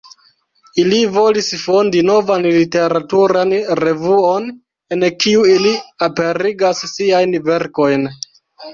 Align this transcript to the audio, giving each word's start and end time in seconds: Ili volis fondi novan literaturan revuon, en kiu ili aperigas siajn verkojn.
Ili 0.83 1.01
volis 1.17 1.49
fondi 1.63 2.01
novan 2.07 2.47
literaturan 2.55 3.55
revuon, 3.83 4.51
en 4.99 5.09
kiu 5.21 5.47
ili 5.55 5.79
aperigas 6.11 6.85
siajn 6.99 7.41
verkojn. 7.53 8.15